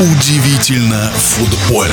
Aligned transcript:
Удивительно 0.00 1.10
футбольно. 1.10 1.92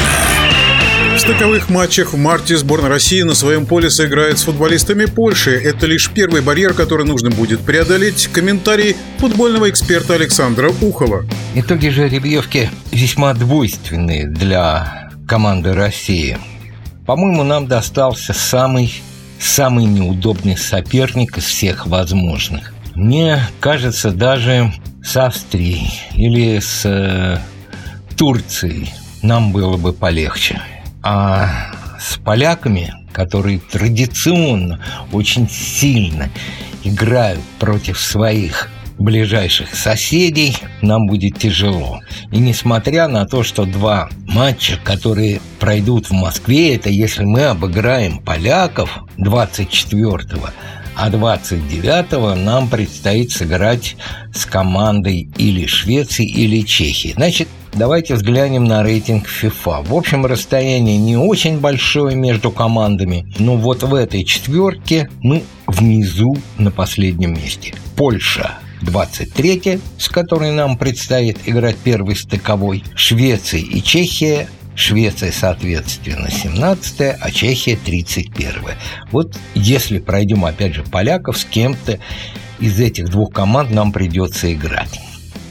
В 1.15 1.19
стыковых 1.19 1.71
матчах 1.71 2.13
в 2.13 2.17
марте 2.17 2.55
сборная 2.55 2.89
России 2.89 3.23
на 3.23 3.33
своем 3.33 3.65
поле 3.65 3.89
сыграет 3.89 4.37
с 4.37 4.43
футболистами 4.43 5.05
Польши. 5.05 5.59
Это 5.59 5.87
лишь 5.87 6.12
первый 6.12 6.41
барьер, 6.41 6.76
который 6.76 7.03
нужно 7.03 7.31
будет 7.31 7.62
преодолеть. 7.62 8.28
Комментарий 8.28 8.96
футбольного 9.17 9.71
эксперта 9.71 10.13
Александра 10.13 10.69
Ухова. 10.81 11.26
Итоги 11.55 11.87
жеребьевки 11.87 12.69
весьма 12.91 13.33
двойственные 13.33 14.28
для 14.28 15.10
команды 15.28 15.74
России. 15.74 16.38
По-моему, 17.08 17.41
нам 17.41 17.66
достался 17.66 18.34
самый, 18.34 18.94
самый 19.40 19.85
неудобный 19.85 20.58
соперник 20.58 21.40
из 21.40 21.45
всех 21.45 21.88
возможных. 21.88 22.72
Мне 22.93 23.39
кажется, 23.59 24.11
даже 24.11 24.71
с 25.03 25.17
Австрией 25.17 25.91
или 26.13 26.59
с 26.59 27.41
Турцией 28.17 28.93
нам 29.21 29.51
было 29.51 29.77
бы 29.77 29.93
полегче. 29.93 30.61
А 31.03 31.71
с 31.99 32.17
поляками, 32.17 32.93
которые 33.11 33.59
традиционно 33.59 34.79
очень 35.11 35.49
сильно 35.49 36.29
играют 36.83 37.41
против 37.59 37.99
своих 37.99 38.70
ближайших 38.97 39.75
соседей, 39.75 40.55
нам 40.81 41.07
будет 41.07 41.37
тяжело. 41.37 41.99
И 42.31 42.37
несмотря 42.37 43.07
на 43.07 43.25
то, 43.25 43.43
что 43.43 43.65
два 43.65 44.09
матча, 44.27 44.79
которые 44.84 45.41
пройдут 45.59 46.09
в 46.09 46.13
Москве, 46.13 46.75
это 46.75 46.89
если 46.89 47.23
мы 47.23 47.45
обыграем 47.45 48.20
поляков 48.20 48.89
24-го, 49.17 50.49
а 50.95 51.09
29-го 51.09 52.35
нам 52.35 52.70
предстоит 52.70 53.31
сыграть 53.31 53.97
с 54.34 54.45
командой 54.45 55.29
или 55.37 55.65
Швеции, 55.65 56.25
или 56.25 56.62
Чехии. 56.62 57.13
Значит, 57.15 57.49
давайте 57.76 58.15
взглянем 58.15 58.63
на 58.63 58.84
рейтинг 58.84 59.27
FIFA. 59.27 59.85
В 59.87 59.93
общем, 59.93 60.26
расстояние 60.26 60.98
не 60.98 61.18
очень 61.18 61.59
большое 61.59 62.15
между 62.15 62.51
командами, 62.51 63.27
но 63.37 63.57
вот 63.57 63.84
в 63.84 63.93
этой 63.93 64.23
четверке 64.23 65.09
мы 65.22 65.44
внизу 65.68 66.38
на 66.58 66.72
последнем 66.72 67.34
месте. 67.34 67.73
Польша 67.96 68.58
23 68.81 69.80
с 69.98 70.09
которой 70.09 70.52
нам 70.52 70.78
предстоит 70.78 71.40
играть 71.46 71.78
первый 71.78 72.16
стыковой, 72.16 72.84
Швеция 72.96 73.62
и 73.62 73.81
Чехия 73.81 74.48
Швеция, 74.76 75.31
соответственно, 75.31 76.30
17 76.30 77.16
а 77.20 77.31
Чехия 77.31 77.78
31 77.78 78.53
Вот 79.12 79.38
если 79.53 80.00
пройдем, 80.00 80.44
опять 80.44 80.76
же, 80.76 80.84
поляков, 80.84 81.38
с 81.38 81.46
кем-то 81.46 82.00
из 82.59 82.80
этих 82.80 83.09
двух 83.09 83.34
команд 83.34 83.72
нам 83.72 83.94
придется 83.94 84.53
играть. 84.53 85.00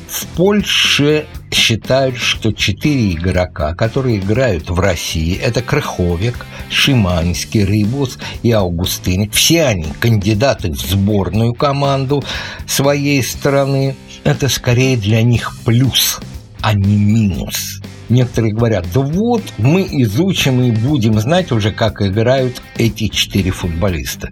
В 0.08 0.26
Польше 0.36 1.26
считают, 1.54 2.16
что 2.16 2.52
четыре 2.52 3.12
игрока, 3.12 3.74
которые 3.74 4.18
играют 4.18 4.68
в 4.68 4.78
России, 4.78 5.36
это 5.36 5.62
Крыховик, 5.62 6.46
Шиманский, 6.68 7.64
Рыбус 7.64 8.18
и 8.42 8.50
Аугустыник. 8.50 9.32
Все 9.32 9.64
они 9.64 9.86
кандидаты 10.00 10.70
в 10.70 10.80
сборную 10.80 11.54
команду 11.54 12.22
своей 12.66 13.22
страны. 13.22 13.96
Это 14.24 14.48
скорее 14.48 14.96
для 14.96 15.22
них 15.22 15.56
плюс, 15.64 16.20
а 16.60 16.74
не 16.74 16.96
минус. 16.96 17.80
Некоторые 18.08 18.52
говорят, 18.52 18.86
да 18.92 19.00
вот, 19.00 19.42
мы 19.56 19.86
изучим 19.90 20.62
и 20.62 20.70
будем 20.70 21.18
знать 21.18 21.52
уже, 21.52 21.72
как 21.72 22.02
играют 22.02 22.60
эти 22.76 23.08
четыре 23.08 23.50
футболиста. 23.50 24.30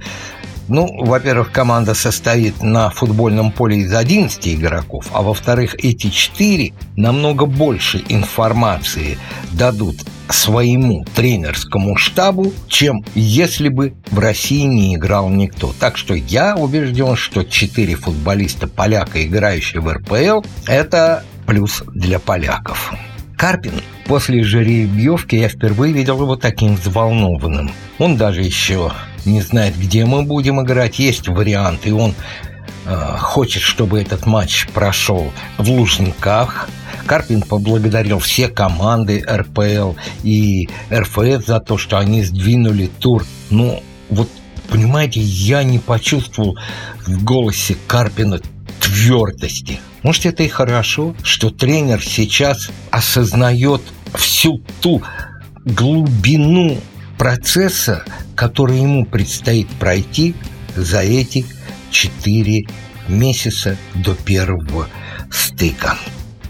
Ну, 0.69 0.89
во-первых, 1.05 1.53
команда 1.53 1.95
состоит 1.95 2.63
на 2.63 2.91
футбольном 2.91 3.51
поле 3.53 3.79
из 3.79 3.95
11 3.95 4.49
игроков, 4.49 5.07
а 5.13 5.23
во-вторых, 5.23 5.75
эти 5.79 6.09
четыре 6.11 6.73
намного 6.97 7.47
больше 7.47 8.03
информации 8.09 9.19
дадут 9.53 9.97
своему 10.29 11.05
тренерскому 11.15 11.97
штабу, 11.97 12.53
чем 12.69 13.05
если 13.15 13.69
бы 13.69 13.95
в 14.11 14.19
России 14.19 14.63
не 14.63 14.95
играл 14.95 15.29
никто. 15.29 15.75
Так 15.79 15.97
что 15.97 16.15
я 16.15 16.57
убежден, 16.57 17.17
что 17.17 17.43
четыре 17.45 17.97
футболиста 17.97 18.67
поляка, 18.67 19.25
играющие 19.25 19.81
в 19.81 19.93
РПЛ, 19.93 20.47
это 20.67 21.25
плюс 21.47 21.83
для 21.95 22.19
поляков. 22.19 22.93
Карпин 23.37 23.75
после 24.07 24.43
жеребьевки 24.45 25.35
я 25.35 25.49
впервые 25.49 25.93
видел 25.93 26.21
его 26.23 26.37
таким 26.37 26.77
взволнованным. 26.77 27.73
Он 27.99 28.17
даже 28.17 28.43
еще 28.43 28.93
не 29.25 29.41
знает, 29.41 29.79
где 29.79 30.05
мы 30.05 30.23
будем 30.23 30.61
играть. 30.63 30.99
Есть 30.99 31.29
вариант, 31.29 31.87
и 31.87 31.93
он 31.93 32.15
э, 32.87 33.17
хочет, 33.19 33.63
чтобы 33.63 34.01
этот 34.01 34.27
матч 34.27 34.67
прошел 34.69 35.33
в 35.59 35.71
Лужниках. 35.71 36.69
Карпин 37.07 37.43
поблагодарил 37.43 38.19
все 38.19 38.49
команды 38.49 39.25
РПЛ 39.29 39.95
и 40.23 40.69
РФС 40.93 41.47
за 41.47 41.61
то, 41.61 41.79
что 41.79 41.99
они 41.99 42.23
сдвинули 42.23 42.89
тур. 42.99 43.25
Ну, 43.51 43.83
вот, 44.09 44.29
понимаете, 44.69 45.21
я 45.21 45.63
не 45.63 45.79
почувствовал 45.79 46.57
в 47.07 47.25
голосе 47.25 47.77
Карпина 47.87 48.41
твердости. 48.81 49.81
Может, 50.03 50.27
это 50.27 50.43
и 50.43 50.49
хорошо, 50.49 51.15
что 51.23 51.51
тренер 51.51 52.03
сейчас 52.03 52.71
осознает 52.91 53.83
всю 54.15 54.59
ту 54.81 55.03
глубину 55.65 56.79
процесса, 57.17 58.05
который 58.43 58.81
ему 58.81 59.05
предстоит 59.05 59.69
пройти 59.69 60.35
за 60.75 60.99
эти 60.99 61.47
четыре 61.93 62.67
месяца 63.07 63.77
до 63.95 64.17
первого 64.17 64.89
стыка. 65.31 65.97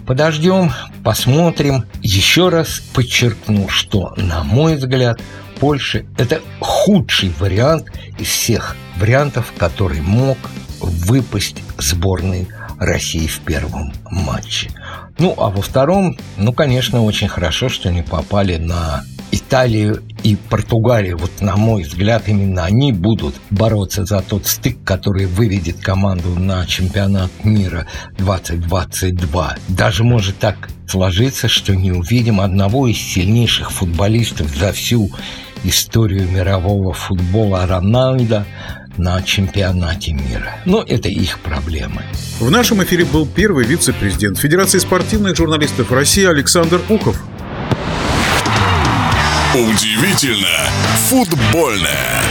Подождем, 0.06 0.72
посмотрим. 1.04 1.84
Еще 2.00 2.48
раз 2.48 2.80
подчеркну, 2.94 3.69
что, 3.69 4.14
на 4.16 4.42
мой 4.42 4.76
взгляд, 4.76 5.20
Польша– 5.60 6.06
это 6.16 6.41
худший 6.60 7.30
вариант 7.38 7.92
из 8.19 8.28
всех 8.28 8.74
вариантов, 8.97 9.53
который 9.59 10.00
мог 10.00 10.38
выпасть 10.80 11.62
сборной 11.76 12.48
России 12.78 13.26
в 13.26 13.41
первом 13.41 13.92
матче. 14.10 14.70
Ну, 15.19 15.34
а 15.36 15.50
во 15.50 15.60
втором, 15.60 16.16
ну, 16.38 16.54
конечно, 16.54 17.04
очень 17.04 17.28
хорошо, 17.28 17.69
что 17.69 17.92
не 17.92 18.03
попали 18.03 18.56
на 18.56 19.04
Италию 19.52 20.02
и 20.22 20.34
Португалию. 20.34 21.18
Вот, 21.18 21.42
на 21.42 21.56
мой 21.56 21.82
взгляд, 21.82 22.26
именно 22.26 22.64
они 22.64 22.90
будут 22.90 23.34
бороться 23.50 24.06
за 24.06 24.22
тот 24.22 24.46
стык, 24.46 24.82
который 24.82 25.26
выведет 25.26 25.76
команду 25.78 26.30
на 26.38 26.64
чемпионат 26.64 27.30
мира 27.44 27.86
2022. 28.16 29.56
Даже 29.68 30.04
может 30.04 30.38
так 30.38 30.70
сложиться, 30.88 31.48
что 31.48 31.76
не 31.76 31.92
увидим 31.92 32.41
одного 32.41 32.86
из 32.86 32.96
сильнейших 32.96 33.70
футболистов 33.72 34.48
за 34.56 34.72
всю 34.72 35.10
историю 35.64 36.26
мирового 36.30 36.94
футбола 36.94 37.66
Рональда 37.66 38.46
на 38.96 39.20
чемпионате 39.20 40.14
мира. 40.14 40.56
Но 40.64 40.82
это 40.82 41.10
их 41.10 41.38
проблемы. 41.41 42.04
В 42.41 42.50
нашем 42.50 42.82
эфире 42.84 43.04
был 43.04 43.26
первый 43.26 43.66
вице-президент 43.66 44.38
Федерации 44.38 44.78
спортивных 44.78 45.36
журналистов 45.36 45.92
России 45.92 46.24
Александр 46.24 46.80
Ухов. 46.88 47.22
Удивительно 49.54 50.70
футбольное. 51.10 52.22